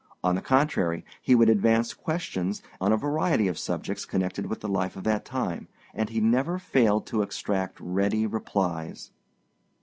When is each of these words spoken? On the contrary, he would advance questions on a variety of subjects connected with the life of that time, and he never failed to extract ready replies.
On 0.23 0.33
the 0.33 0.41
contrary, 0.41 1.05
he 1.21 1.35
would 1.35 1.47
advance 1.47 1.93
questions 1.93 2.63
on 2.81 2.91
a 2.91 2.97
variety 2.97 3.47
of 3.47 3.59
subjects 3.59 4.03
connected 4.03 4.47
with 4.47 4.61
the 4.61 4.67
life 4.67 4.95
of 4.95 5.03
that 5.03 5.25
time, 5.25 5.67
and 5.93 6.09
he 6.09 6.19
never 6.19 6.57
failed 6.57 7.05
to 7.05 7.21
extract 7.21 7.79
ready 7.79 8.25
replies. 8.25 9.11